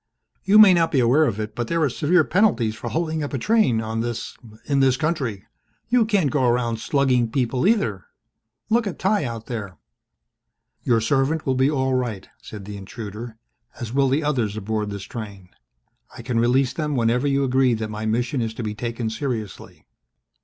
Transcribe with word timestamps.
"You 0.43 0.57
may 0.57 0.73
not 0.73 0.91
be 0.91 0.99
aware 0.99 1.25
of 1.25 1.39
it 1.39 1.53
but 1.55 1.67
there 1.67 1.83
are 1.83 1.87
severe 1.87 2.23
penalties 2.23 2.73
for 2.73 2.89
holding 2.89 3.21
up 3.21 3.33
a 3.35 3.37
train 3.37 3.81
on 3.81 3.99
this 4.01 4.35
in 4.65 4.79
this 4.79 4.97
country. 4.97 5.45
You 5.89 6.05
can't 6.05 6.31
go 6.31 6.43
around 6.45 6.79
slugging 6.79 7.29
people 7.29 7.67
either. 7.67 8.05
Look 8.67 8.87
at 8.87 8.97
Ty 8.97 9.25
out 9.25 9.45
there." 9.45 9.77
"Your 10.81 11.01
servant 11.01 11.45
will 11.45 11.53
be 11.53 11.69
all 11.69 11.93
right," 11.93 12.27
said 12.41 12.65
the 12.65 12.77
intruder, 12.77 13.37
"as 13.79 13.93
will 13.93 14.09
the 14.09 14.23
others 14.23 14.57
aboard 14.57 14.89
this 14.89 15.03
train. 15.03 15.49
I 16.17 16.23
can 16.23 16.39
release 16.39 16.73
them 16.73 16.95
whenever 16.95 17.27
you 17.27 17.43
agree 17.43 17.75
that 17.75 17.91
my 17.91 18.07
mission 18.07 18.41
is 18.41 18.55
to 18.55 18.63
be 18.63 18.73
taken 18.73 19.07
seriously." 19.11 19.85